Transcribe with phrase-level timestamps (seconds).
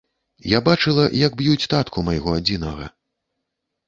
[0.51, 2.89] Я бачыла, як б'юць татку майго адзінага.